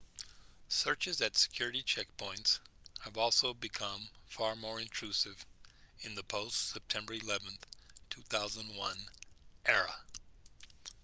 [0.67, 2.57] searches at security checkpoints
[3.01, 5.45] have also become far more intrusive
[5.99, 7.47] in the post-september 11
[8.09, 8.97] 2001
[9.67, 9.93] era